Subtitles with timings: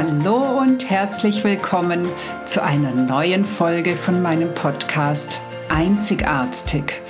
[0.00, 2.08] Hallo und herzlich willkommen
[2.44, 5.40] zu einer neuen Folge von meinem Podcast
[5.70, 7.02] Einzigartig,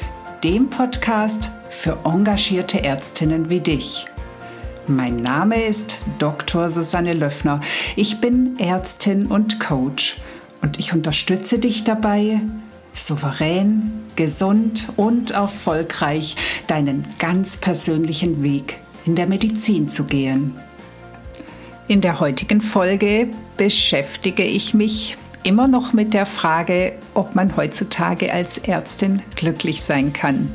[0.42, 4.06] dem Podcast für engagierte Ärztinnen wie dich.
[4.86, 6.70] Mein Name ist Dr.
[6.70, 7.60] Susanne Löffner.
[7.94, 10.16] Ich bin Ärztin und Coach
[10.62, 12.40] und ich unterstütze dich dabei,
[12.94, 16.36] souverän, gesund und erfolgreich
[16.68, 20.58] deinen ganz persönlichen Weg in der Medizin zu gehen.
[21.88, 28.30] In der heutigen Folge beschäftige ich mich immer noch mit der Frage, ob man heutzutage
[28.30, 30.50] als Ärztin glücklich sein kann.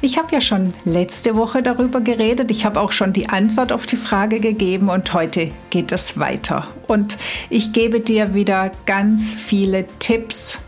[0.00, 3.86] Ich habe ja schon letzte Woche darüber geredet, ich habe auch schon die Antwort auf
[3.86, 6.68] die Frage gegeben und heute geht es weiter.
[6.86, 7.18] Und
[7.50, 10.60] ich gebe dir wieder ganz viele Tipps,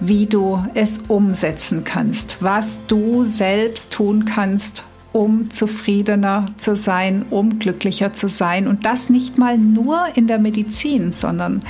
[0.00, 7.58] wie du es umsetzen kannst, was du selbst tun kannst, um zufriedener zu sein, um
[7.58, 8.66] glücklicher zu sein.
[8.66, 11.62] Und das nicht mal nur in der Medizin, sondern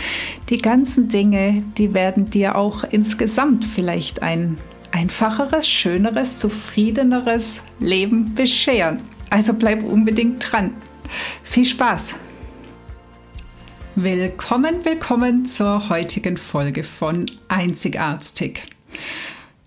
[0.49, 4.59] die ganzen Dinge, die werden dir auch insgesamt vielleicht ein
[4.93, 9.01] einfacheres, schöneres, zufriedeneres Leben bescheren.
[9.31, 10.75] Also bleib unbedingt dran.
[11.45, 12.15] Viel Spaß!
[13.97, 18.63] Willkommen, willkommen zur heutigen Folge von Einzigartig.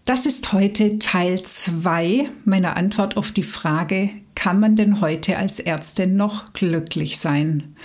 [0.06, 5.62] Das ist heute Teil 2 meiner Antwort auf die Frage, kann man denn heute als
[5.62, 7.76] Ärztin noch glücklich sein?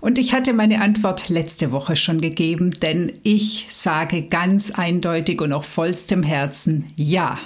[0.00, 5.52] Und ich hatte meine Antwort letzte Woche schon gegeben, denn ich sage ganz eindeutig und
[5.52, 7.38] auf vollstem Herzen ja.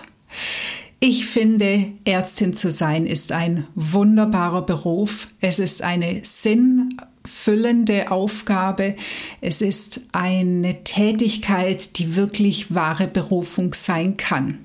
[1.00, 5.26] Ich finde, Ärztin zu sein ist ein wunderbarer Beruf.
[5.40, 6.90] Es ist eine Sinn
[7.30, 8.96] füllende Aufgabe.
[9.40, 14.58] Es ist eine Tätigkeit, die wirklich wahre Berufung sein kann.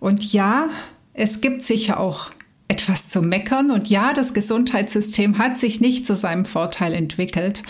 [0.00, 0.68] Und ja,
[1.14, 2.30] es gibt sicher auch
[2.68, 3.70] etwas zu meckern.
[3.70, 7.62] Und ja, das Gesundheitssystem hat sich nicht zu seinem Vorteil entwickelt.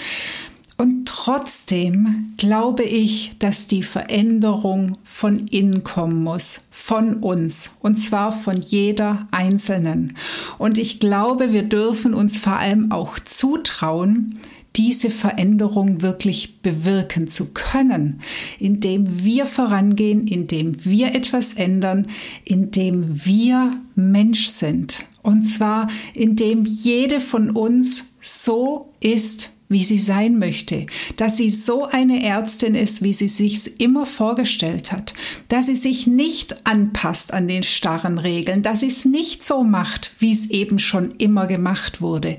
[0.81, 8.33] Und trotzdem glaube ich, dass die Veränderung von innen kommen muss, von uns, und zwar
[8.33, 10.17] von jeder Einzelnen.
[10.57, 14.39] Und ich glaube, wir dürfen uns vor allem auch zutrauen,
[14.77, 18.21] diese Veränderung wirklich bewirken zu können,
[18.61, 22.07] indem wir vorangehen, indem wir etwas ändern,
[22.45, 25.05] indem wir Mensch sind.
[25.23, 30.87] Und zwar indem jede von uns so ist, wie sie sein möchte,
[31.17, 35.15] dass sie so eine Ärztin ist, wie sie sich immer vorgestellt hat,
[35.49, 40.13] dass sie sich nicht anpasst an den starren Regeln, dass sie es nicht so macht,
[40.19, 42.37] wie es eben schon immer gemacht wurde.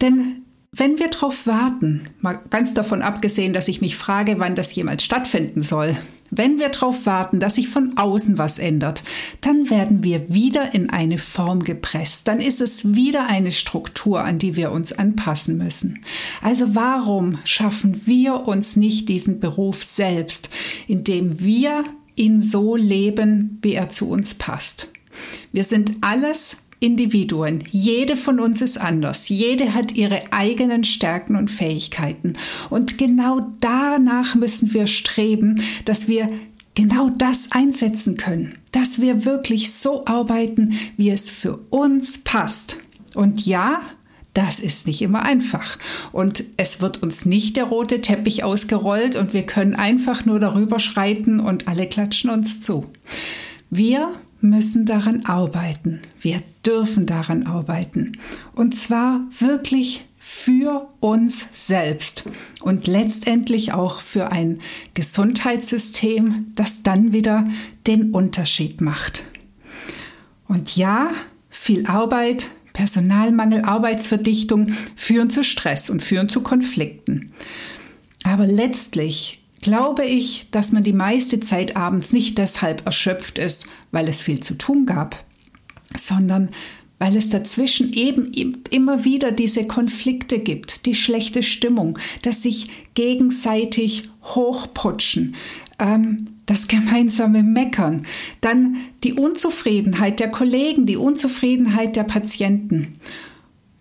[0.00, 0.42] Denn
[0.72, 5.04] wenn wir darauf warten, mal ganz davon abgesehen, dass ich mich frage, wann das jemals
[5.04, 5.96] stattfinden soll,
[6.30, 9.02] wenn wir darauf warten, dass sich von außen was ändert,
[9.40, 12.28] dann werden wir wieder in eine Form gepresst.
[12.28, 16.00] Dann ist es wieder eine Struktur, an die wir uns anpassen müssen.
[16.42, 20.48] Also warum schaffen wir uns nicht diesen Beruf selbst,
[20.86, 21.84] indem wir
[22.16, 24.88] ihn so leben, wie er zu uns passt?
[25.52, 27.64] Wir sind alles Individuen.
[27.70, 29.28] Jede von uns ist anders.
[29.28, 32.34] Jede hat ihre eigenen Stärken und Fähigkeiten.
[32.70, 36.30] Und genau danach müssen wir streben, dass wir
[36.74, 38.54] genau das einsetzen können.
[38.70, 42.76] Dass wir wirklich so arbeiten, wie es für uns passt.
[43.14, 43.80] Und ja,
[44.36, 45.78] das ist nicht immer einfach.
[46.12, 50.78] Und es wird uns nicht der rote Teppich ausgerollt und wir können einfach nur darüber
[50.78, 52.84] schreiten und alle klatschen uns zu.
[53.70, 54.10] Wir
[54.42, 56.02] müssen daran arbeiten.
[56.20, 58.12] Wir dürfen daran arbeiten.
[58.54, 62.24] Und zwar wirklich für uns selbst
[62.60, 64.60] und letztendlich auch für ein
[64.94, 67.44] Gesundheitssystem, das dann wieder
[67.86, 69.22] den Unterschied macht.
[70.48, 71.10] Und ja,
[71.48, 77.32] viel Arbeit, Personalmangel, Arbeitsverdichtung führen zu Stress und führen zu Konflikten.
[78.24, 84.08] Aber letztlich glaube ich, dass man die meiste Zeit abends nicht deshalb erschöpft ist, weil
[84.08, 85.24] es viel zu tun gab,
[85.98, 86.50] sondern
[86.98, 88.32] weil es dazwischen eben
[88.70, 95.34] immer wieder diese Konflikte gibt, die schlechte Stimmung, dass sich gegenseitig hochputschen,
[95.78, 98.06] ähm, das gemeinsame Meckern,
[98.40, 102.98] dann die Unzufriedenheit der Kollegen, die Unzufriedenheit der Patienten.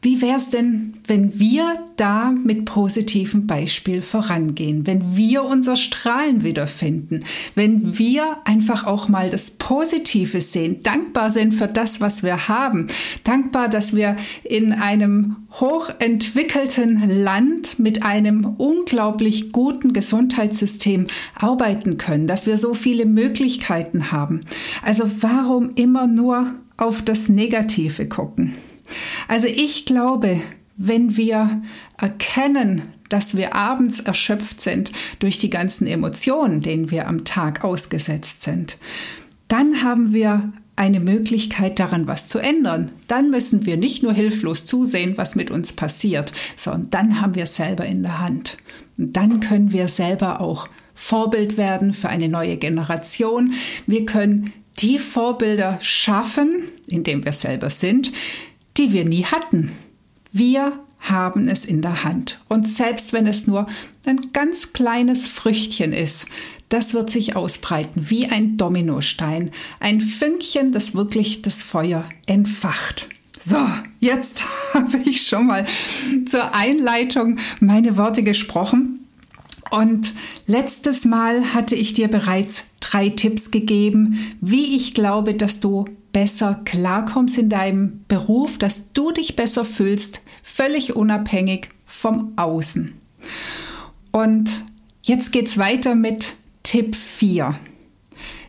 [0.05, 6.43] Wie wäre es denn, wenn wir da mit positivem Beispiel vorangehen, wenn wir unser Strahlen
[6.43, 7.23] wiederfinden,
[7.55, 12.85] wenn wir einfach auch mal das Positive sehen, dankbar sind für das, was wir haben,
[13.23, 22.45] dankbar, dass wir in einem hochentwickelten Land mit einem unglaublich guten Gesundheitssystem arbeiten können, dass
[22.45, 24.41] wir so viele Möglichkeiten haben.
[24.83, 28.53] Also warum immer nur auf das Negative gucken?
[29.27, 30.41] Also ich glaube,
[30.77, 31.61] wenn wir
[31.97, 38.43] erkennen, dass wir abends erschöpft sind durch die ganzen Emotionen, denen wir am Tag ausgesetzt
[38.43, 38.77] sind,
[39.47, 42.91] dann haben wir eine Möglichkeit daran was zu ändern.
[43.07, 47.45] Dann müssen wir nicht nur hilflos zusehen, was mit uns passiert, sondern dann haben wir
[47.45, 48.57] selber in der Hand.
[48.97, 53.53] Und dann können wir selber auch Vorbild werden für eine neue Generation.
[53.85, 58.11] Wir können die Vorbilder schaffen, indem wir selber sind,
[58.77, 59.71] die wir nie hatten.
[60.31, 62.39] Wir haben es in der Hand.
[62.49, 63.67] Und selbst wenn es nur
[64.05, 66.25] ein ganz kleines Früchtchen ist,
[66.69, 69.51] das wird sich ausbreiten wie ein Dominostein.
[69.79, 73.07] Ein Fünkchen, das wirklich das Feuer entfacht.
[73.39, 73.57] So,
[73.99, 74.43] jetzt
[74.73, 75.65] habe ich schon mal
[76.25, 78.99] zur Einleitung meine Worte gesprochen.
[79.71, 80.13] Und
[80.47, 86.61] letztes Mal hatte ich dir bereits drei Tipps gegeben, wie ich glaube, dass du besser
[86.63, 92.93] klarkommst in deinem Beruf, dass du dich besser fühlst, völlig unabhängig vom Außen.
[94.13, 94.63] Und
[95.03, 97.55] jetzt geht's weiter mit Tipp 4.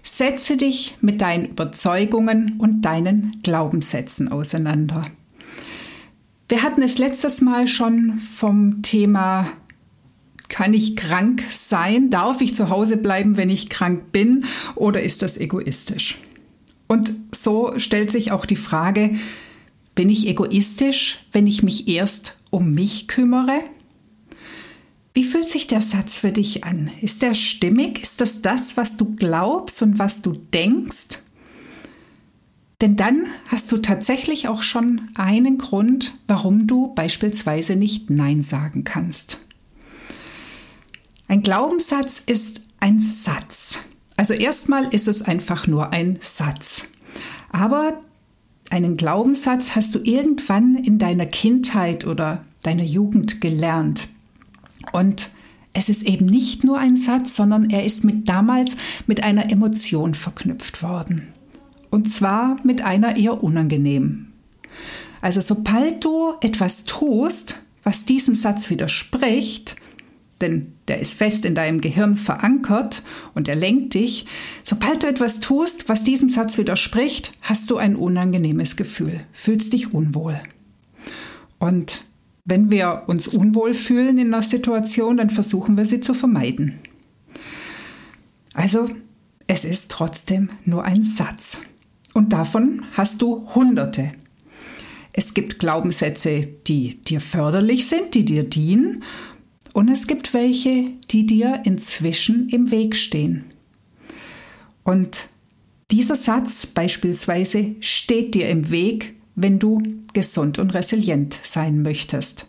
[0.04, 5.10] Setze dich mit deinen Überzeugungen und deinen Glaubenssätzen auseinander.
[6.48, 9.48] Wir hatten es letztes Mal schon vom Thema
[10.48, 12.10] kann ich krank sein?
[12.10, 14.44] Darf ich zu Hause bleiben, wenn ich krank bin?
[14.76, 16.20] Oder ist das egoistisch?
[16.86, 19.16] Und so stellt sich auch die Frage,
[19.94, 23.60] bin ich egoistisch, wenn ich mich erst um mich kümmere?
[25.14, 26.90] Wie fühlt sich der Satz für dich an?
[27.00, 28.02] Ist der stimmig?
[28.02, 31.20] Ist das das, was du glaubst und was du denkst?
[32.82, 38.84] Denn dann hast du tatsächlich auch schon einen Grund, warum du beispielsweise nicht Nein sagen
[38.84, 39.38] kannst.
[41.28, 43.78] Ein Glaubenssatz ist ein Satz.
[44.16, 46.84] Also erstmal ist es einfach nur ein Satz.
[47.50, 48.00] Aber
[48.70, 54.08] einen Glaubenssatz hast du irgendwann in deiner Kindheit oder deiner Jugend gelernt.
[54.92, 55.30] Und
[55.72, 58.76] es ist eben nicht nur ein Satz, sondern er ist mit damals
[59.06, 61.32] mit einer Emotion verknüpft worden.
[61.90, 64.32] Und zwar mit einer eher unangenehmen.
[65.20, 69.76] Also sobald du etwas tust, was diesem Satz widerspricht,
[70.40, 73.02] denn der ist fest in deinem Gehirn verankert
[73.34, 74.26] und er lenkt dich.
[74.62, 79.94] Sobald du etwas tust, was diesem Satz widerspricht, hast du ein unangenehmes Gefühl, fühlst dich
[79.94, 80.38] unwohl.
[81.58, 82.04] Und
[82.44, 86.78] wenn wir uns unwohl fühlen in einer Situation, dann versuchen wir sie zu vermeiden.
[88.54, 88.90] Also,
[89.48, 91.62] es ist trotzdem nur ein Satz.
[92.12, 94.12] Und davon hast du Hunderte.
[95.12, 99.02] Es gibt Glaubenssätze, die dir förderlich sind, die dir dienen
[99.76, 103.44] und es gibt welche, die dir inzwischen im Weg stehen.
[104.84, 105.28] Und
[105.90, 109.82] dieser Satz beispielsweise steht dir im Weg, wenn du
[110.14, 112.46] gesund und resilient sein möchtest.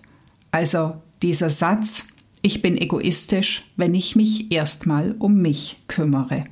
[0.52, 2.06] Also dieser Satz,
[2.44, 6.46] ich bin egoistisch, wenn ich mich erstmal um mich kümmere.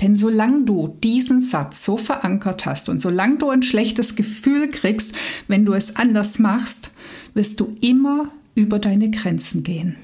[0.00, 5.12] Denn solange du diesen Satz so verankert hast und solange du ein schlechtes Gefühl kriegst,
[5.48, 6.92] wenn du es anders machst,
[7.34, 9.96] wirst du immer über deine Grenzen gehen.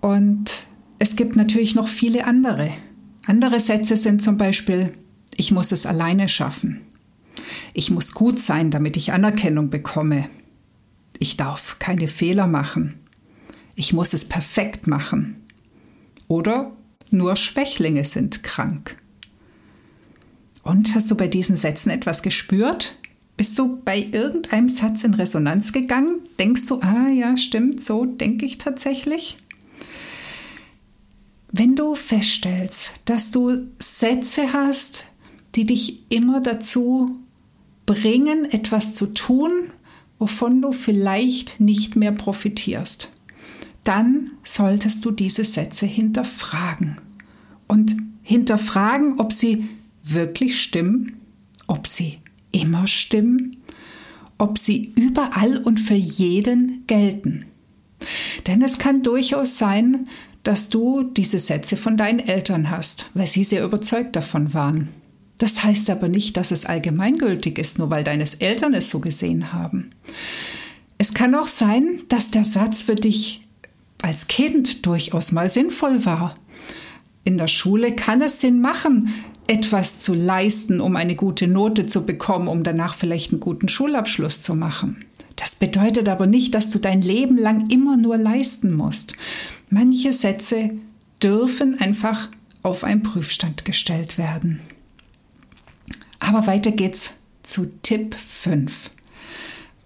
[0.00, 0.64] Und
[0.98, 2.70] es gibt natürlich noch viele andere.
[3.26, 4.92] Andere Sätze sind zum Beispiel,
[5.36, 6.80] ich muss es alleine schaffen.
[7.72, 10.28] Ich muss gut sein, damit ich Anerkennung bekomme.
[11.18, 12.94] Ich darf keine Fehler machen.
[13.74, 15.36] Ich muss es perfekt machen.
[16.28, 16.72] Oder
[17.10, 18.96] nur Schwächlinge sind krank.
[20.62, 22.96] Und hast du bei diesen Sätzen etwas gespürt?
[23.36, 26.20] Bist du bei irgendeinem Satz in Resonanz gegangen?
[26.38, 29.36] Denkst du, ah ja, stimmt, so denke ich tatsächlich?
[31.50, 35.06] Wenn du feststellst, dass du Sätze hast,
[35.54, 37.16] die dich immer dazu
[37.84, 39.50] bringen, etwas zu tun,
[40.18, 43.10] wovon du vielleicht nicht mehr profitierst,
[43.84, 46.98] dann solltest du diese Sätze hinterfragen.
[47.66, 49.68] Und hinterfragen, ob sie
[50.02, 51.20] wirklich stimmen,
[51.66, 52.18] ob sie
[52.52, 53.56] immer stimmen,
[54.38, 57.46] ob sie überall und für jeden gelten.
[58.46, 60.08] Denn es kann durchaus sein,
[60.42, 64.88] dass du diese Sätze von deinen Eltern hast, weil sie sehr überzeugt davon waren.
[65.38, 69.52] Das heißt aber nicht, dass es allgemeingültig ist, nur weil deine Eltern es so gesehen
[69.52, 69.90] haben.
[70.98, 73.44] Es kann auch sein, dass der Satz für dich
[74.02, 76.36] als Kind durchaus mal sinnvoll war.
[77.24, 79.12] In der Schule kann es Sinn machen,
[79.46, 84.40] etwas zu leisten, um eine gute Note zu bekommen, um danach vielleicht einen guten Schulabschluss
[84.40, 85.04] zu machen.
[85.36, 89.14] Das bedeutet aber nicht, dass du dein Leben lang immer nur leisten musst.
[89.70, 90.70] Manche Sätze
[91.22, 92.28] dürfen einfach
[92.62, 94.60] auf einen Prüfstand gestellt werden.
[96.20, 98.90] Aber weiter geht's zu Tipp 5.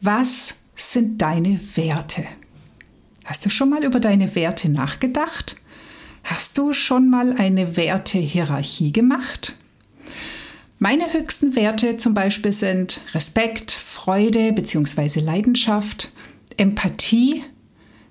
[0.00, 2.24] Was sind deine Werte?
[3.24, 5.56] Hast du schon mal über deine Werte nachgedacht?
[6.28, 9.54] Hast du schon mal eine Wertehierarchie gemacht?
[10.80, 15.20] Meine höchsten Werte zum Beispiel sind Respekt, Freude bzw.
[15.20, 16.10] Leidenschaft,
[16.56, 17.44] Empathie,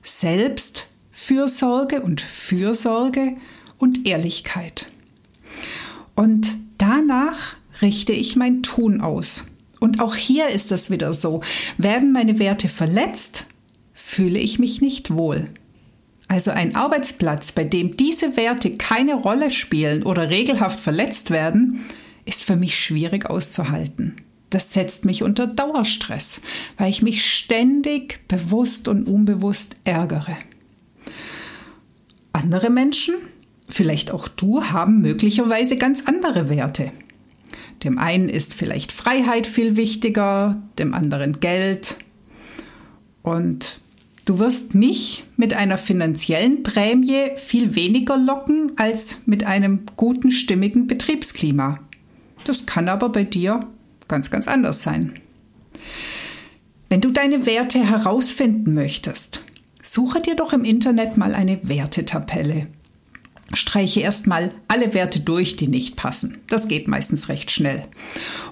[0.01, 3.35] Selbst, Fürsorge und Fürsorge
[3.79, 4.87] und Ehrlichkeit.
[6.15, 9.43] Und danach richte ich mein Tun aus.
[9.81, 11.41] Und auch hier ist es wieder so.
[11.77, 13.45] Werden meine Werte verletzt,
[13.93, 15.49] fühle ich mich nicht wohl.
[16.27, 21.85] Also ein Arbeitsplatz, bei dem diese Werte keine Rolle spielen oder regelhaft verletzt werden,
[22.25, 24.17] ist für mich schwierig auszuhalten.
[24.49, 26.41] Das setzt mich unter Dauerstress,
[26.77, 30.37] weil ich mich ständig bewusst und unbewusst ärgere.
[32.31, 33.15] Andere Menschen,
[33.67, 36.91] vielleicht auch du, haben möglicherweise ganz andere Werte.
[37.83, 41.97] Dem einen ist vielleicht Freiheit viel wichtiger, dem anderen Geld.
[43.21, 43.79] Und
[44.25, 50.87] du wirst mich mit einer finanziellen Prämie viel weniger locken als mit einem guten, stimmigen
[50.87, 51.79] Betriebsklima.
[52.45, 53.59] Das kann aber bei dir
[54.07, 55.13] ganz, ganz anders sein.
[56.89, 59.41] Wenn du deine Werte herausfinden möchtest,
[59.81, 62.67] suche dir doch im Internet mal eine Wertetabelle
[63.53, 66.37] streiche erstmal alle Werte durch, die nicht passen.
[66.47, 67.83] Das geht meistens recht schnell.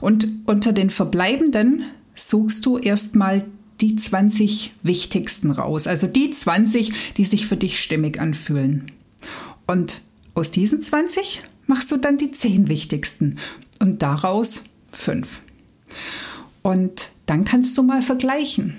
[0.02, 1.84] Und unter den verbleibenden
[2.16, 3.46] suchst du erstmal
[3.84, 8.94] die 20 wichtigsten raus, also die 20, die sich für dich stimmig anfühlen.
[9.68, 10.02] Und
[10.36, 13.40] aus diesen 20 machst du dann die 10 wichtigsten
[13.80, 14.64] und daraus
[14.94, 15.42] 5.
[16.62, 18.78] Und dann kannst du mal vergleichen.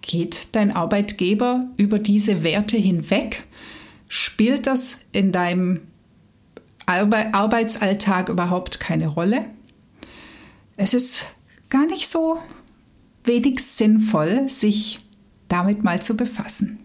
[0.00, 3.44] Geht dein Arbeitgeber über diese Werte hinweg?
[4.08, 5.82] Spielt das in deinem
[6.86, 9.46] Arbe Arbeitsalltag überhaupt keine Rolle?
[10.76, 11.26] Es ist
[11.70, 12.40] gar nicht so
[13.24, 15.00] wenig sinnvoll, sich
[15.48, 16.78] damit mal zu befassen.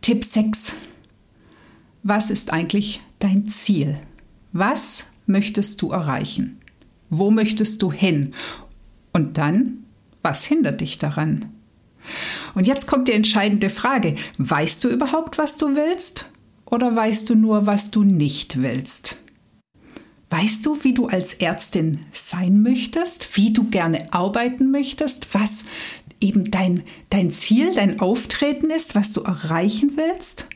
[0.00, 0.72] Tipp 6.
[2.02, 3.98] Was ist eigentlich dein Ziel?
[4.52, 6.60] Was möchtest du erreichen?
[7.10, 8.34] Wo möchtest du hin?
[9.12, 9.84] Und dann,
[10.22, 11.46] was hindert dich daran?
[12.54, 14.16] Und jetzt kommt die entscheidende Frage.
[14.38, 16.26] Weißt du überhaupt, was du willst?
[16.66, 19.16] Oder weißt du nur, was du nicht willst?
[20.30, 23.36] Weißt du, wie du als Ärztin sein möchtest?
[23.36, 25.34] Wie du gerne arbeiten möchtest?
[25.34, 25.64] Was
[26.20, 30.46] eben dein, dein Ziel, dein Auftreten ist, was du erreichen willst?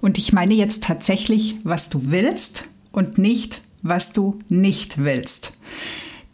[0.00, 5.52] Und ich meine jetzt tatsächlich, was du willst und nicht, was du nicht willst.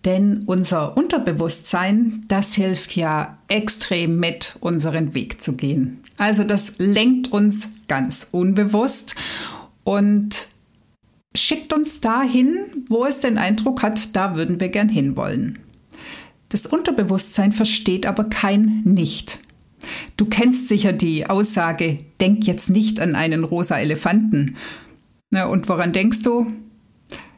[0.05, 6.03] Denn unser Unterbewusstsein, das hilft ja extrem mit, unseren Weg zu gehen.
[6.19, 9.15] Also das lenkt uns ganz unbewusst
[9.83, 10.49] und
[11.37, 12.57] schickt uns dahin,
[12.89, 15.59] wo es den Eindruck hat, da würden wir gern hinwollen.
[16.49, 19.41] Das Unterbewusstsein versteht aber kein Nicht.
[20.17, 24.57] Du kennst sicher die Aussage, denk jetzt nicht an einen rosa Elefanten.
[25.31, 26.47] Na, und woran denkst du?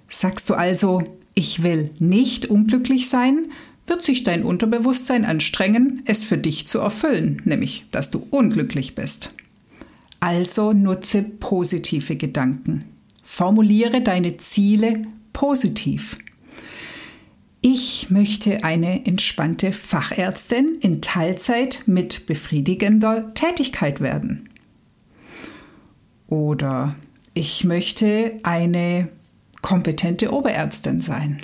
[0.09, 1.03] Sagst du also,
[1.35, 3.49] ich will nicht unglücklich sein,
[3.87, 9.31] wird sich dein Unterbewusstsein anstrengen, es für dich zu erfüllen, nämlich dass du unglücklich bist.
[10.21, 12.85] Also nutze positive Gedanken.
[13.37, 15.02] Formuliere deine Ziele
[15.35, 16.16] positiv.
[17.61, 24.49] Ich möchte eine entspannte Fachärztin in Teilzeit mit befriedigender Tätigkeit werden.
[26.28, 26.97] Oder
[27.35, 29.09] ich möchte eine
[29.61, 31.43] kompetente Oberärztin sein.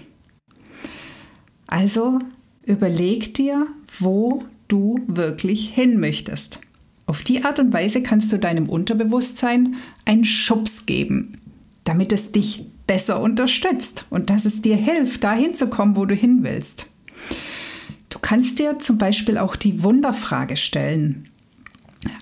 [1.67, 2.21] Also
[2.65, 3.67] überleg dir,
[3.99, 6.59] wo du wirklich hin möchtest.
[7.05, 9.75] Auf die Art und Weise kannst du deinem Unterbewusstsein
[10.07, 11.37] einen Schubs geben,
[11.85, 16.15] damit es dich besser unterstützt und dass es dir hilft, dahin zu kommen, wo du
[16.15, 16.87] hin willst.
[18.09, 21.29] Du kannst dir zum Beispiel auch die Wunderfrage stellen.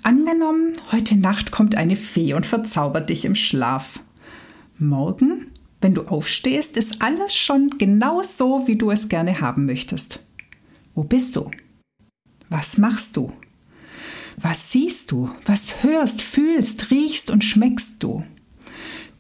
[0.02, 4.00] Angenommen, heute Nacht kommt eine Fee und verzaubert dich im Schlaf.
[4.78, 5.46] Morgen
[5.80, 10.20] wenn du aufstehst, ist alles schon genau so, wie du es gerne haben möchtest.
[10.94, 11.50] Wo bist du?
[12.50, 13.32] Was machst du?
[14.36, 15.30] Was siehst du?
[15.46, 18.24] Was hörst, fühlst, riechst und schmeckst du?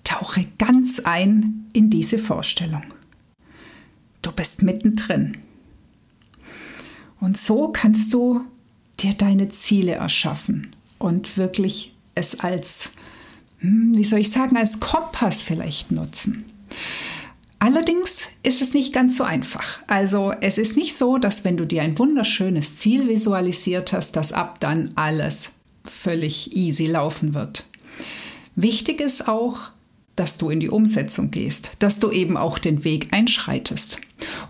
[0.04, 2.84] Tauche ganz ein in diese Vorstellung.
[4.22, 5.38] Du bist mittendrin.
[7.20, 8.44] Und so kannst du
[8.98, 12.92] dir deine Ziele erschaffen und wirklich es als,
[13.58, 16.44] hm, wie soll ich sagen, als Kompass vielleicht nutzen.
[17.58, 19.80] Allerdings ist es nicht ganz so einfach.
[19.86, 24.32] Also es ist nicht so, dass wenn du dir ein wunderschönes Ziel visualisiert hast, dass
[24.32, 25.50] ab dann alles
[25.84, 27.66] völlig easy laufen wird.
[28.56, 29.70] Wichtig ist auch,
[30.20, 33.96] dass du in die Umsetzung gehst, dass du eben auch den Weg einschreitest.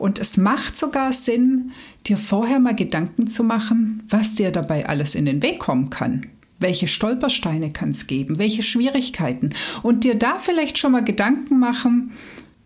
[0.00, 1.70] Und es macht sogar Sinn,
[2.08, 6.26] dir vorher mal Gedanken zu machen, was dir dabei alles in den Weg kommen kann.
[6.58, 8.36] Welche Stolpersteine kann es geben?
[8.36, 9.50] Welche Schwierigkeiten?
[9.84, 12.14] Und dir da vielleicht schon mal Gedanken machen,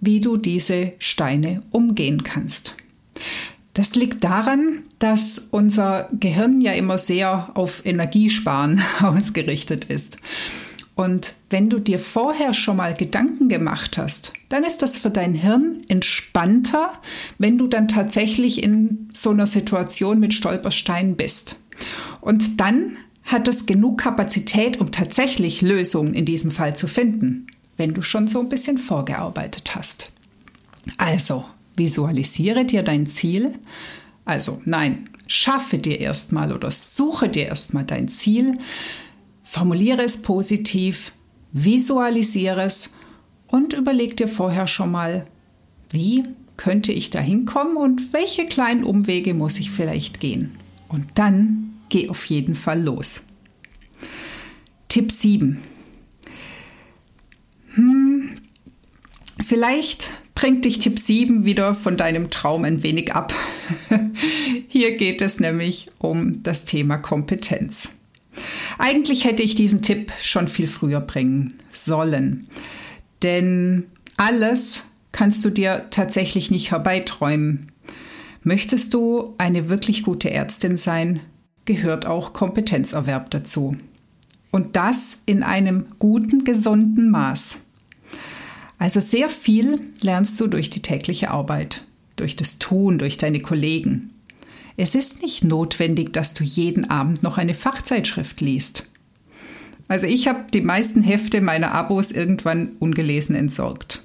[0.00, 2.75] wie du diese Steine umgehen kannst.
[3.75, 10.16] Das liegt daran, dass unser Gehirn ja immer sehr auf Energiesparen ausgerichtet ist.
[10.94, 15.34] Und wenn du dir vorher schon mal Gedanken gemacht hast, dann ist das für dein
[15.34, 16.92] Hirn entspannter,
[17.38, 21.56] wenn du dann tatsächlich in so einer Situation mit Stolpersteinen bist.
[22.20, 27.94] Und dann hat das genug Kapazität, um tatsächlich Lösungen in diesem Fall zu finden, wenn
[27.94, 30.10] du schon so ein bisschen vorgearbeitet hast.
[30.98, 31.44] Also,
[31.76, 33.54] visualisiere dir dein Ziel.
[34.24, 38.58] Also, nein, schaffe dir erstmal oder suche dir erstmal dein Ziel
[39.54, 41.12] Formuliere es positiv,
[41.52, 42.90] visualisiere es
[43.46, 45.28] und überleg dir vorher schon mal,
[45.92, 46.25] wie
[46.56, 50.56] könnte ich da hinkommen und welche kleinen Umwege muss ich vielleicht gehen.
[50.88, 53.23] Und dann geh auf jeden Fall los.
[54.88, 55.62] Tipp 7.
[57.75, 58.30] Hm,
[59.40, 63.32] vielleicht bringt dich Tipp 7 wieder von deinem Traum ein wenig ab.
[64.66, 67.90] Hier geht es nämlich um das Thema Kompetenz.
[68.78, 72.48] Eigentlich hätte ich diesen Tipp schon viel früher bringen sollen.
[73.22, 73.86] Denn
[74.16, 77.72] alles kannst du dir tatsächlich nicht herbeiträumen.
[78.42, 81.20] Möchtest du eine wirklich gute Ärztin sein,
[81.64, 83.76] gehört auch Kompetenzerwerb dazu.
[84.50, 87.62] Und das in einem guten, gesunden Maß.
[88.78, 91.84] Also sehr viel lernst du durch die tägliche Arbeit,
[92.16, 94.13] durch das Tun, durch deine Kollegen.
[94.76, 98.84] Es ist nicht notwendig, dass du jeden Abend noch eine Fachzeitschrift liest.
[99.86, 104.02] Also ich habe die meisten Hefte meiner Abos irgendwann ungelesen entsorgt.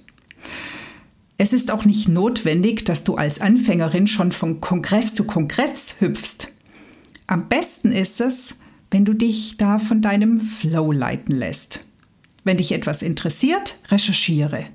[1.37, 6.49] Es ist auch nicht notwendig, dass du als Anfängerin schon von Kongress zu Kongress hüpfst.
[7.27, 8.55] Am besten ist es,
[8.91, 11.83] wenn du dich da von deinem Flow leiten lässt.
[12.43, 14.65] Wenn dich etwas interessiert, recherchiere.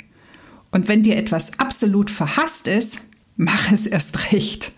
[0.71, 3.01] Und wenn dir etwas absolut verhasst ist,
[3.37, 4.73] mach es erst recht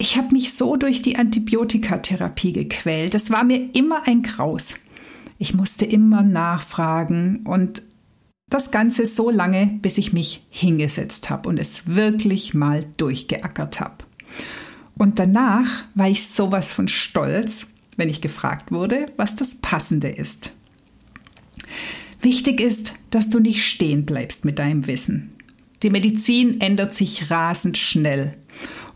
[0.00, 3.12] ich habe mich so durch die Antibiotikatherapie gequält.
[3.12, 4.76] Das war mir immer ein Graus.
[5.38, 7.82] Ich musste immer nachfragen und
[8.48, 14.04] das Ganze so lange, bis ich mich hingesetzt habe und es wirklich mal durchgeackert habe.
[14.96, 20.52] Und danach war ich sowas von stolz, wenn ich gefragt wurde, was das Passende ist.
[22.22, 25.34] Wichtig ist, dass du nicht stehen bleibst mit deinem Wissen.
[25.82, 28.36] Die Medizin ändert sich rasend schnell.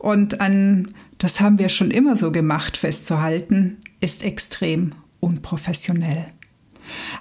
[0.05, 6.27] Und an das haben wir schon immer so gemacht festzuhalten, ist extrem unprofessionell.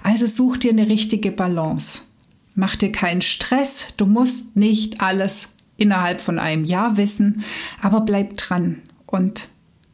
[0.02, 2.02] Also such dir eine richtige Balance.
[2.54, 7.42] Mach dir keinen Stress, du musst nicht alles innerhalb von einem Jahr wissen,
[7.80, 9.48] aber bleib dran und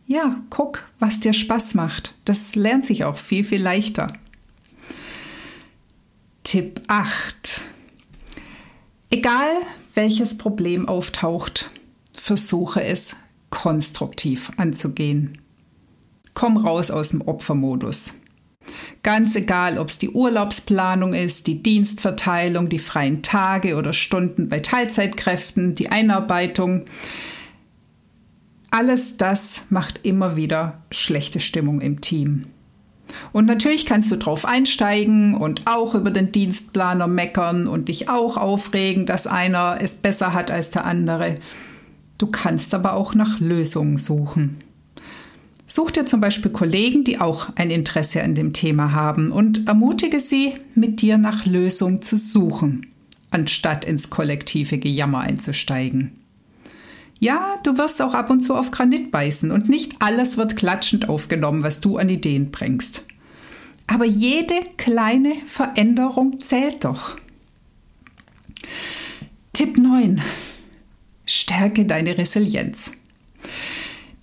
[0.08, 2.16] ja, guck, was dir Spaß macht.
[2.24, 4.08] Das lernt sich auch viel, viel leichter.
[6.42, 7.60] Tipp 8.
[9.10, 9.50] Egal
[9.94, 11.70] welches Problem auftaucht,
[12.20, 13.16] versuche es
[13.48, 15.38] konstruktiv anzugehen.
[16.34, 18.14] Komm raus aus dem Opfermodus.
[19.02, 24.60] Ganz egal, ob es die Urlaubsplanung ist, die Dienstverteilung, die freien Tage oder Stunden bei
[24.60, 26.84] Teilzeitkräften, die Einarbeitung.
[28.70, 32.46] Alles das macht immer wieder schlechte Stimmung im Team.
[33.32, 38.36] Und natürlich kannst du drauf einsteigen und auch über den Dienstplaner meckern und dich auch
[38.36, 41.38] aufregen, dass einer es besser hat als der andere.
[42.20, 44.58] Du kannst aber auch nach Lösungen suchen.
[45.66, 50.20] Such dir zum Beispiel Kollegen, die auch ein Interesse an dem Thema haben und ermutige
[50.20, 52.88] sie, mit dir nach Lösungen zu suchen,
[53.30, 56.12] anstatt ins kollektive Gejammer einzusteigen.
[57.18, 61.08] Ja, du wirst auch ab und zu auf Granit beißen und nicht alles wird klatschend
[61.08, 63.04] aufgenommen, was du an Ideen bringst.
[63.86, 67.16] Aber jede kleine Veränderung zählt doch.
[69.54, 70.20] Tipp 9.
[71.30, 72.92] Stärke deine Resilienz.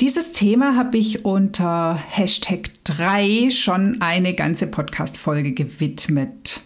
[0.01, 6.61] Dieses Thema habe ich unter Hashtag 3 schon eine ganze Podcast-Folge gewidmet.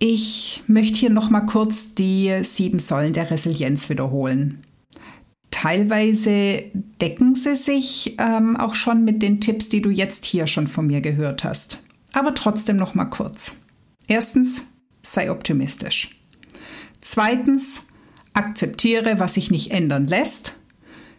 [0.00, 4.64] Ich möchte hier noch mal kurz die sieben Säulen der Resilienz wiederholen.
[5.52, 6.64] Teilweise
[7.00, 10.88] decken sie sich ähm, auch schon mit den Tipps, die du jetzt hier schon von
[10.88, 11.78] mir gehört hast.
[12.12, 13.54] Aber trotzdem noch mal kurz.
[14.08, 14.64] Erstens,
[15.02, 16.18] sei optimistisch.
[17.00, 17.82] Zweitens,
[18.34, 20.54] Akzeptiere, was sich nicht ändern lässt.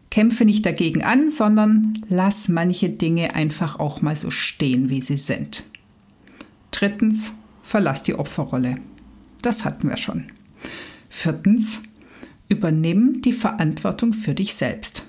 [0.09, 5.17] Kämpfe nicht dagegen an, sondern lass manche Dinge einfach auch mal so stehen, wie sie
[5.17, 5.63] sind.
[6.71, 8.75] Drittens, verlass die Opferrolle.
[9.41, 10.27] Das hatten wir schon.
[11.09, 11.81] Viertens,
[12.53, 15.05] Übernimm die Verantwortung für dich selbst.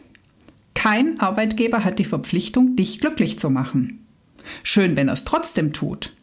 [0.72, 4.06] Kein Arbeitgeber hat die Verpflichtung, dich glücklich zu machen.
[4.62, 6.14] Schön, wenn er es trotzdem tut.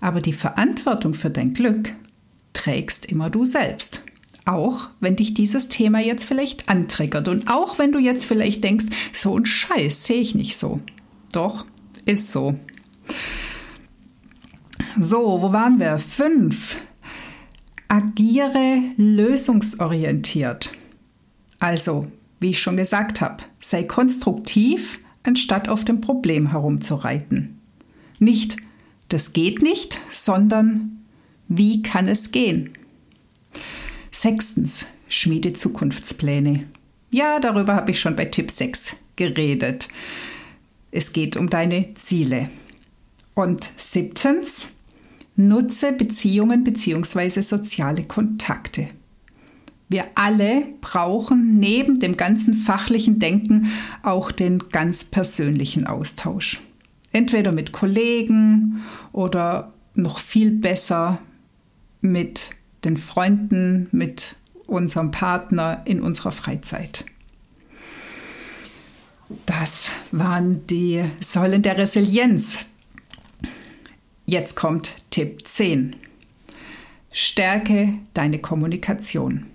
[0.00, 1.94] Aber die Verantwortung für dein Glück
[2.52, 4.02] trägst immer du selbst.
[4.48, 8.86] Auch wenn dich dieses Thema jetzt vielleicht antriggert und auch wenn du jetzt vielleicht denkst,
[9.12, 10.80] so ein Scheiß sehe ich nicht so.
[11.32, 11.66] Doch,
[12.06, 12.58] ist so.
[14.98, 15.98] So, wo waren wir?
[15.98, 16.78] Fünf.
[17.88, 20.72] Agiere lösungsorientiert.
[21.60, 27.58] Also, wie ich schon gesagt habe, sei konstruktiv, anstatt auf dem Problem herumzureiten.
[28.18, 28.56] Nicht,
[29.10, 31.04] das geht nicht, sondern
[31.48, 32.72] wie kann es gehen?
[34.20, 36.64] Sechstens, schmiede Zukunftspläne.
[37.12, 39.86] Ja, darüber habe ich schon bei Tipp 6 geredet.
[40.90, 42.50] Es geht um deine Ziele.
[43.36, 44.72] Und siebtens,
[45.36, 47.42] nutze Beziehungen bzw.
[47.42, 48.88] soziale Kontakte.
[49.88, 53.70] Wir alle brauchen neben dem ganzen fachlichen Denken
[54.02, 56.60] auch den ganz persönlichen Austausch.
[57.12, 61.18] Entweder mit Kollegen oder noch viel besser
[62.00, 64.36] mit den Freunden, mit
[64.66, 67.04] unserem Partner in unserer Freizeit.
[69.46, 72.66] Das waren die Säulen der Resilienz.
[74.26, 75.96] Jetzt kommt Tipp 10.
[77.12, 79.46] Stärke deine Kommunikation.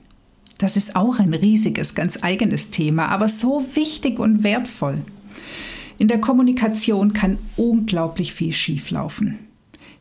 [0.57, 5.01] Das ist auch ein riesiges, ganz eigenes Thema, aber so wichtig und wertvoll.
[5.97, 9.42] In der Kommunikation kann unglaublich viel schieflaufen.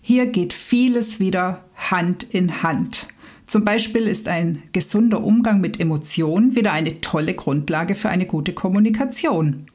[0.05, 3.07] Hier geht vieles wieder Hand in Hand.
[3.47, 8.53] Zum Beispiel ist ein gesunder Umgang mit Emotionen wieder eine tolle Grundlage für eine gute
[8.53, 9.67] Kommunikation.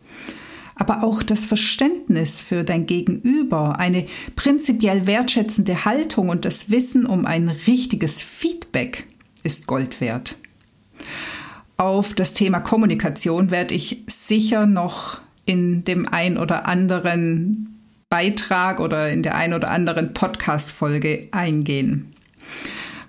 [0.76, 7.26] Aber auch das Verständnis für dein Gegenüber, eine prinzipiell wertschätzende Haltung und das Wissen um
[7.26, 9.08] ein richtiges Feedback
[9.44, 10.36] ist Gold wert.
[11.78, 17.77] Auf das Thema Kommunikation werde ich sicher noch in dem ein oder anderen
[18.10, 22.14] Beitrag oder in der ein oder anderen Podcast-Folge eingehen.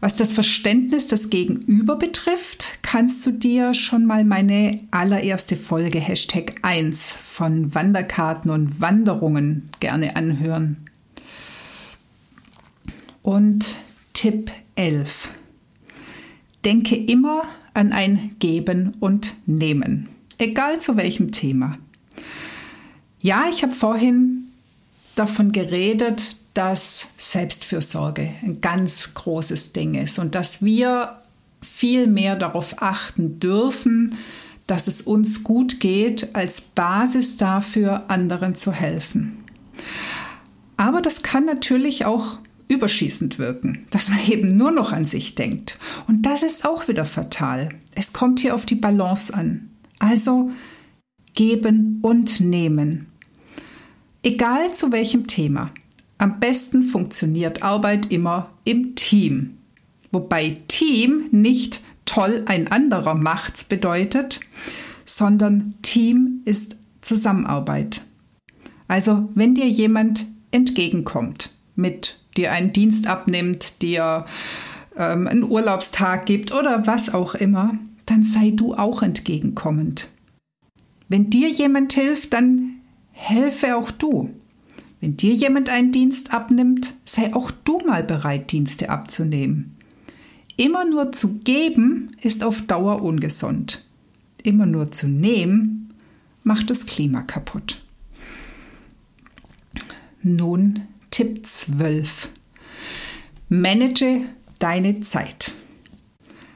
[0.00, 6.56] Was das Verständnis des Gegenüber betrifft, kannst du dir schon mal meine allererste Folge Hashtag
[6.62, 10.88] 1 von Wanderkarten und Wanderungen gerne anhören.
[13.22, 13.76] Und
[14.14, 15.28] Tipp 11.
[16.64, 20.08] Denke immer an ein Geben und Nehmen,
[20.38, 21.78] egal zu welchem Thema.
[23.20, 24.47] Ja, ich habe vorhin
[25.18, 31.22] davon geredet, dass Selbstfürsorge ein ganz großes Ding ist und dass wir
[31.62, 34.16] viel mehr darauf achten dürfen,
[34.66, 39.44] dass es uns gut geht, als Basis dafür, anderen zu helfen.
[40.76, 45.78] Aber das kann natürlich auch überschießend wirken, dass man eben nur noch an sich denkt.
[46.07, 47.70] Und das ist auch wieder fatal.
[47.94, 49.70] Es kommt hier auf die Balance an.
[49.98, 50.50] Also
[51.35, 53.08] geben und nehmen.
[54.22, 55.70] Egal zu welchem Thema.
[56.18, 59.59] Am besten funktioniert Arbeit immer im Team.
[60.11, 64.40] Wobei Team nicht toll ein anderer macht's bedeutet,
[65.04, 68.02] sondern Team ist Zusammenarbeit.
[68.88, 74.24] Also wenn dir jemand entgegenkommt, mit dir einen Dienst abnimmt, dir
[74.96, 80.09] ähm, einen Urlaubstag gibt oder was auch immer, dann sei du auch entgegenkommend.
[81.09, 82.78] Wenn dir jemand hilft, dann
[83.18, 84.31] helfe auch du.
[85.00, 89.76] Wenn dir jemand einen Dienst abnimmt, sei auch du mal bereit, Dienste abzunehmen.
[90.57, 93.85] Immer nur zu geben ist auf Dauer ungesund.
[94.42, 95.92] Immer nur zu nehmen
[96.42, 97.83] macht das Klima kaputt.
[100.22, 102.31] Nun Tipp 12.
[103.48, 104.22] Manage
[104.59, 105.52] deine Zeit.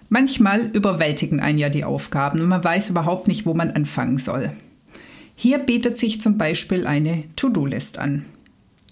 [0.08, 4.52] Manchmal überwältigen einen ja die Aufgaben und man weiß überhaupt nicht, wo man anfangen soll.
[5.42, 8.26] Hier bietet sich zum Beispiel eine To-Do-List an.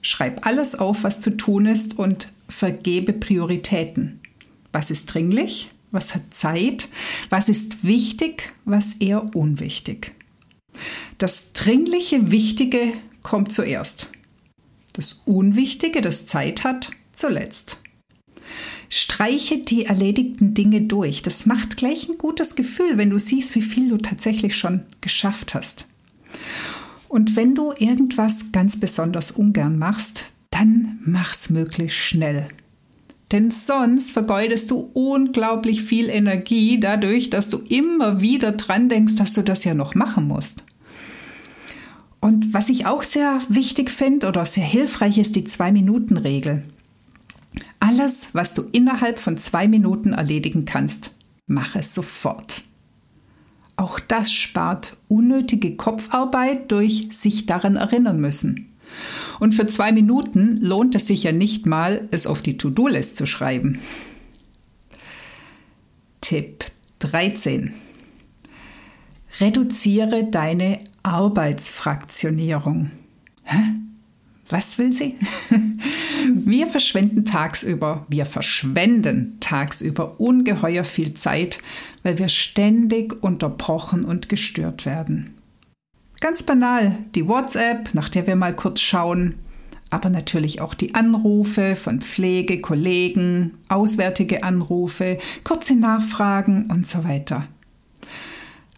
[0.03, 4.19] Schreib alles auf, was zu tun ist und vergebe Prioritäten.
[4.73, 5.71] Was ist dringlich?
[5.93, 6.89] Was hat Zeit?
[7.29, 8.53] Was ist wichtig?
[8.65, 10.11] Was eher unwichtig?
[11.19, 14.09] Das Dringliche, Wichtige kommt zuerst.
[14.93, 17.77] Das Unwichtige, das Zeit hat, zuletzt.
[18.89, 21.23] Streiche die erledigten Dinge durch.
[21.23, 25.55] Das macht gleich ein gutes Gefühl, wenn du siehst, wie viel du tatsächlich schon geschafft
[25.55, 25.87] hast.
[27.11, 32.47] Und wenn du irgendwas ganz besonders ungern machst, dann mach's möglichst schnell.
[33.33, 39.33] Denn sonst vergeudest du unglaublich viel Energie dadurch, dass du immer wieder dran denkst, dass
[39.33, 40.63] du das ja noch machen musst.
[42.21, 46.63] Und was ich auch sehr wichtig finde oder sehr hilfreich ist, die Zwei-Minuten-Regel.
[47.81, 51.13] Alles, was du innerhalb von zwei Minuten erledigen kannst,
[51.49, 52.63] mach es sofort.
[53.81, 58.71] Auch das spart unnötige Kopfarbeit durch sich daran erinnern müssen.
[59.39, 63.25] Und für zwei Minuten lohnt es sich ja nicht mal, es auf die To-Do-List zu
[63.25, 63.81] schreiben.
[66.21, 66.67] Tipp
[66.99, 67.73] 13.
[69.41, 72.91] Reduziere deine Arbeitsfraktionierung.
[73.45, 73.63] Hä?
[74.51, 75.17] Was will sie?
[76.35, 81.59] Wir verschwenden tagsüber, wir verschwenden tagsüber ungeheuer viel Zeit,
[82.03, 85.35] weil wir ständig unterbrochen und gestört werden.
[86.21, 89.37] Ganz banal die WhatsApp, nach der wir mal kurz schauen,
[89.89, 97.49] aber natürlich auch die Anrufe von Pflege, Kollegen, auswärtige Anrufe, kurze Nachfragen und so weiter.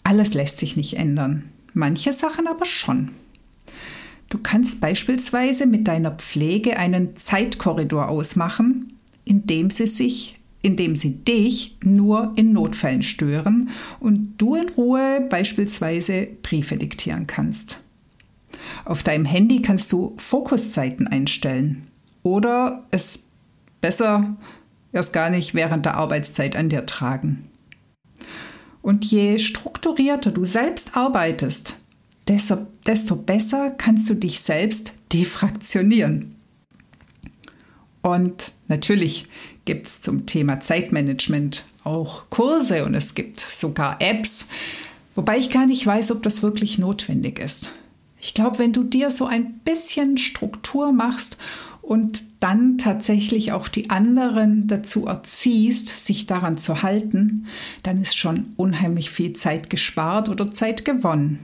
[0.05, 3.11] Alles lässt sich nicht ändern, manche Sachen aber schon.
[4.33, 11.17] Du kannst beispielsweise mit deiner Pflege einen Zeitkorridor ausmachen, in dem sie sich indem sie
[11.17, 17.81] dich nur in Notfällen stören und du in Ruhe beispielsweise Briefe diktieren kannst.
[18.85, 21.89] Auf deinem Handy kannst du Fokuszeiten einstellen
[22.23, 23.29] oder es
[23.81, 24.37] besser
[24.93, 27.49] erst gar nicht während der Arbeitszeit an dir tragen.
[28.83, 31.77] Und je strukturierter du selbst arbeitest,
[32.29, 36.37] desto, desto besser kannst du dich selbst defraktionieren.
[38.03, 39.27] Und natürlich
[39.65, 44.47] gibt es zum Thema Zeitmanagement auch Kurse und es gibt sogar Apps,
[45.15, 47.71] wobei ich gar nicht weiß, ob das wirklich notwendig ist.
[48.21, 51.39] Ich glaube, wenn du dir so ein bisschen Struktur machst
[51.81, 57.47] und dann tatsächlich auch die anderen dazu erziehst, sich daran zu halten,
[57.83, 61.41] dann ist schon unheimlich viel Zeit gespart oder Zeit gewonnen.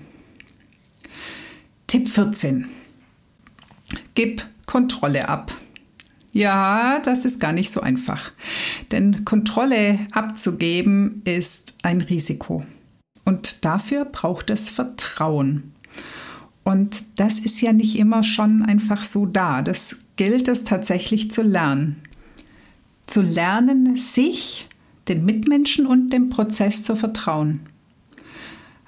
[1.88, 2.68] Tipp 14.
[4.14, 5.57] Gib Kontrolle ab.
[6.35, 8.33] Ja, das ist gar nicht so einfach.
[8.92, 12.66] Denn Kontrolle abzugeben ist ein Risiko.
[13.24, 15.72] Und dafür braucht es Vertrauen.
[16.62, 19.62] Und das ist ja nicht immer schon einfach so da.
[19.62, 22.03] Das gilt es tatsächlich zu lernen.
[23.07, 24.68] Zu lernen, sich,
[25.09, 27.61] den Mitmenschen und dem Prozess zu vertrauen.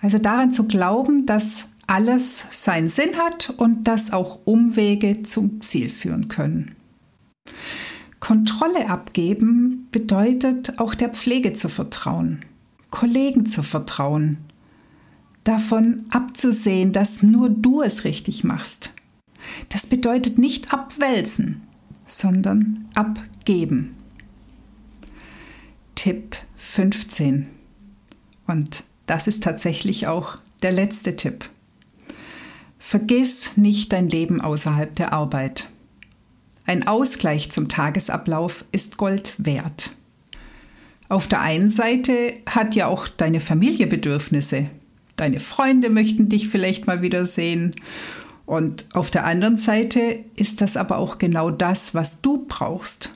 [0.03, 5.91] Also daran zu glauben, dass alles seinen Sinn hat und dass auch Umwege zum Ziel
[5.91, 6.77] führen können.
[8.21, 12.45] Kontrolle abgeben bedeutet auch der Pflege zu vertrauen,
[12.91, 14.39] Kollegen zu vertrauen,
[15.43, 18.91] davon abzusehen, dass nur du es richtig machst.
[19.69, 21.63] Das bedeutet nicht abwälzen,
[22.07, 23.97] sondern abgeben.
[25.97, 27.49] Tipp 15.
[28.47, 31.51] Und das ist tatsächlich auch der letzte Tipp.
[32.83, 35.69] Vergiss nicht dein Leben außerhalb der Arbeit.
[36.65, 39.91] Ein Ausgleich zum Tagesablauf ist Gold wert.
[41.09, 44.71] Auf der einen Seite hat ja auch deine Familie Bedürfnisse.
[45.17, 47.77] Deine Freunde möchten dich vielleicht mal wiedersehen.
[48.47, 53.11] Und auf der anderen Seite ist das aber auch genau das, was du brauchst.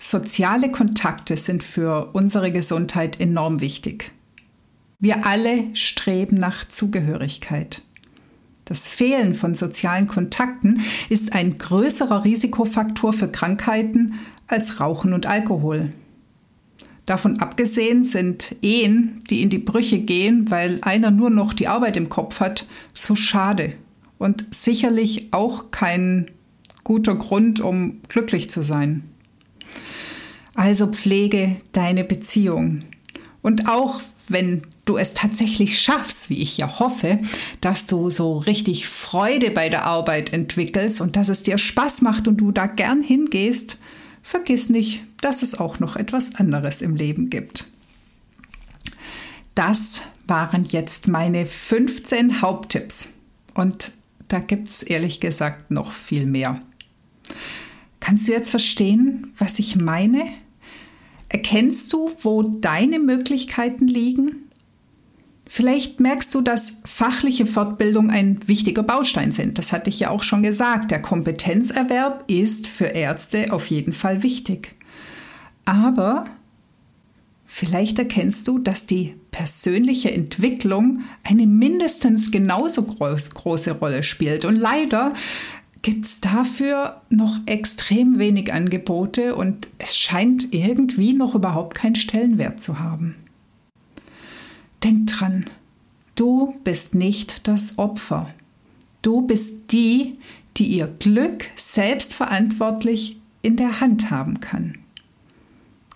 [0.00, 4.10] Soziale Kontakte sind für unsere Gesundheit enorm wichtig.
[4.98, 7.82] Wir alle streben nach Zugehörigkeit.
[8.72, 10.80] Das Fehlen von sozialen Kontakten
[11.10, 14.14] ist ein größerer Risikofaktor für Krankheiten
[14.46, 15.92] als Rauchen und Alkohol.
[17.04, 21.98] Davon abgesehen sind Ehen, die in die Brüche gehen, weil einer nur noch die Arbeit
[21.98, 23.74] im Kopf hat, so schade
[24.16, 26.30] und sicherlich auch kein
[26.82, 29.02] guter Grund, um glücklich zu sein.
[30.54, 32.78] Also pflege deine Beziehung.
[33.42, 37.18] Und auch wenn du es tatsächlich schaffst, wie ich ja hoffe,
[37.60, 42.26] dass du so richtig Freude bei der Arbeit entwickelst und dass es dir Spaß macht
[42.26, 43.78] und du da gern hingehst,
[44.22, 47.66] vergiss nicht, dass es auch noch etwas anderes im Leben gibt.
[49.54, 53.08] Das waren jetzt meine 15 Haupttipps.
[53.54, 53.92] Und
[54.28, 56.62] da gibt es ehrlich gesagt noch viel mehr.
[58.00, 60.24] Kannst du jetzt verstehen, was ich meine?
[61.28, 64.48] Erkennst du, wo deine Möglichkeiten liegen?
[65.54, 69.58] Vielleicht merkst du, dass fachliche Fortbildung ein wichtiger Baustein sind.
[69.58, 70.90] Das hatte ich ja auch schon gesagt.
[70.90, 74.74] Der Kompetenzerwerb ist für Ärzte auf jeden Fall wichtig.
[75.66, 76.24] Aber
[77.44, 84.46] vielleicht erkennst du, dass die persönliche Entwicklung eine mindestens genauso groß, große Rolle spielt.
[84.46, 85.12] Und leider
[85.82, 92.62] gibt es dafür noch extrem wenig Angebote und es scheint irgendwie noch überhaupt keinen Stellenwert
[92.62, 93.16] zu haben.
[96.14, 98.28] Du bist nicht das Opfer.
[99.00, 100.18] Du bist die,
[100.56, 104.78] die ihr Glück selbstverantwortlich in der Hand haben kann.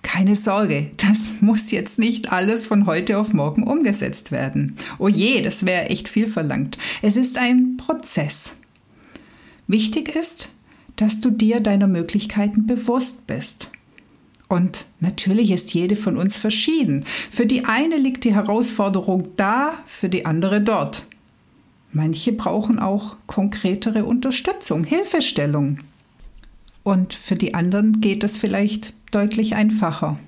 [0.02, 4.76] keine Sorge, das muss jetzt nicht alles von heute auf morgen umgesetzt werden.
[4.98, 6.78] Oh je, das wäre echt viel verlangt.
[7.02, 8.56] Es ist ein Prozess.
[9.66, 10.48] Wichtig ist,
[10.94, 13.70] dass du dir deiner Möglichkeiten bewusst bist.
[14.48, 17.04] Und natürlich ist jede von uns verschieden.
[17.32, 21.04] Für die eine liegt die Herausforderung da, für die andere dort.
[21.92, 25.78] Manche brauchen auch konkretere Unterstützung, Hilfestellung.
[26.84, 30.18] Und für die anderen geht es vielleicht deutlich einfacher.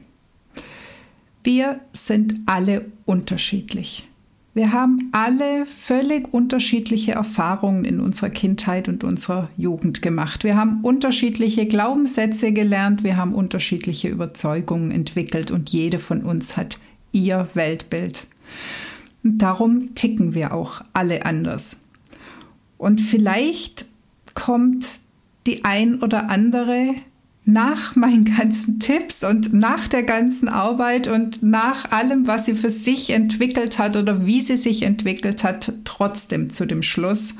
[1.44, 4.07] Wir sind alle unterschiedlich.
[4.58, 10.42] Wir haben alle völlig unterschiedliche Erfahrungen in unserer Kindheit und unserer Jugend gemacht.
[10.42, 16.80] Wir haben unterschiedliche Glaubenssätze gelernt, wir haben unterschiedliche Überzeugungen entwickelt und jede von uns hat
[17.12, 18.26] ihr Weltbild.
[19.22, 21.76] Und darum ticken wir auch alle anders.
[22.78, 23.86] Und vielleicht
[24.34, 24.88] kommt
[25.46, 26.96] die ein oder andere
[27.48, 32.68] nach meinen ganzen Tipps und nach der ganzen Arbeit und nach allem, was sie für
[32.68, 37.34] sich entwickelt hat oder wie sie sich entwickelt hat, trotzdem zu dem Schluss,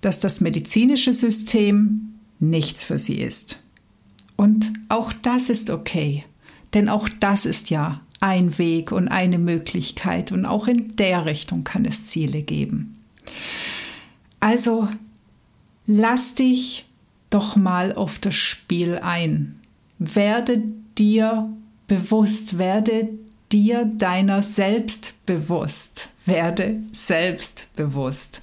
[0.00, 3.58] dass das medizinische System nichts für sie ist.
[4.34, 6.24] Und auch das ist okay,
[6.72, 11.64] denn auch das ist ja ein Weg und eine Möglichkeit und auch in der Richtung
[11.64, 12.96] kann es Ziele geben.
[14.40, 14.88] Also
[15.86, 16.83] lass dich
[17.34, 19.60] doch mal auf das Spiel ein.
[19.98, 20.62] Werde
[20.96, 21.50] dir
[21.88, 23.08] bewusst, werde
[23.50, 28.40] dir deiner selbst bewusst, werde selbstbewusst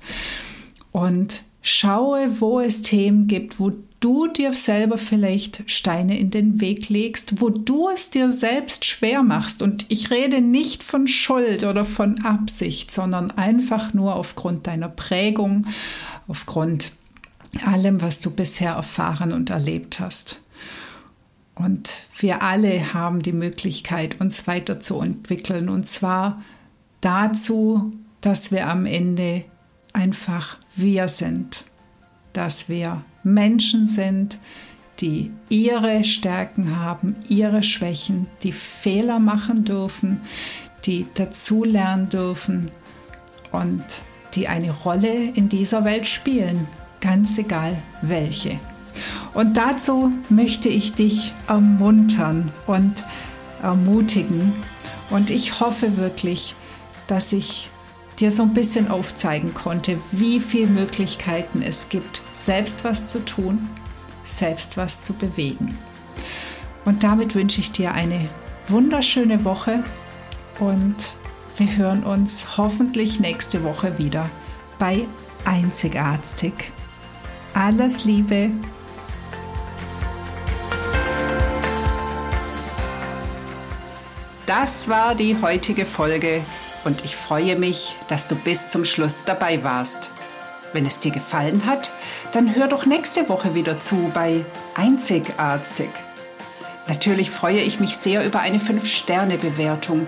[0.91, 6.89] und schaue, wo es Themen gibt, wo du dir selber vielleicht Steine in den Weg
[6.89, 9.61] legst, wo du es dir selbst schwer machst.
[9.61, 15.67] Und ich rede nicht von Schuld oder von Absicht, sondern einfach nur aufgrund deiner Prägung,
[16.27, 16.93] aufgrund
[17.65, 20.39] allem, was du bisher erfahren und erlebt hast.
[21.55, 25.69] Und wir alle haben die Möglichkeit, uns weiterzuentwickeln.
[25.69, 26.41] Und zwar
[27.01, 29.43] dazu, dass wir am Ende
[29.93, 31.65] einfach wir sind.
[32.33, 34.37] Dass wir Menschen sind,
[34.99, 40.21] die ihre Stärken haben, ihre Schwächen, die Fehler machen dürfen,
[40.85, 42.71] die dazulernen dürfen
[43.51, 43.83] und
[44.35, 46.67] die eine Rolle in dieser Welt spielen
[47.01, 48.59] ganz egal welche.
[49.33, 53.03] Und dazu möchte ich dich ermuntern und
[53.61, 54.53] ermutigen.
[55.09, 56.55] Und ich hoffe wirklich,
[57.07, 57.69] dass ich
[58.19, 63.69] dir so ein bisschen aufzeigen konnte, wie viele Möglichkeiten es gibt, selbst was zu tun,
[64.25, 65.77] selbst was zu bewegen.
[66.85, 68.27] Und damit wünsche ich dir eine
[68.67, 69.83] wunderschöne Woche
[70.59, 70.95] und
[71.57, 74.29] wir hören uns hoffentlich nächste Woche wieder
[74.79, 75.05] bei
[75.43, 76.53] Einzigartig
[77.53, 78.51] alles Liebe.
[84.45, 86.41] Das war die heutige Folge
[86.83, 90.09] und ich freue mich, dass du bis zum Schluss dabei warst.
[90.73, 91.91] Wenn es dir gefallen hat,
[92.31, 95.89] dann hör doch nächste Woche wieder zu bei Einzigartig.
[96.87, 100.07] Natürlich freue ich mich sehr über eine 5-Sterne-Bewertung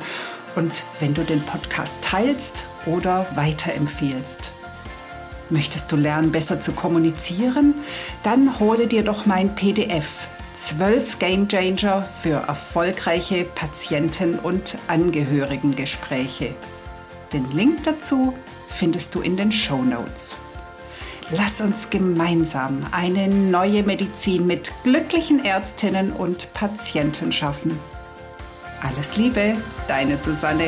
[0.55, 4.51] und wenn du den Podcast teilst oder weiterempfiehlst.
[5.49, 7.75] Möchtest du lernen, besser zu kommunizieren?
[8.23, 16.55] Dann hole dir doch mein PDF 12 Game Changer für erfolgreiche Patienten- und Angehörigengespräche.
[17.33, 18.33] Den Link dazu
[18.67, 20.35] findest du in den Show Notes.
[21.31, 27.79] Lass uns gemeinsam eine neue Medizin mit glücklichen Ärztinnen und Patienten schaffen.
[28.81, 29.55] Alles Liebe,
[29.87, 30.67] deine Susanne.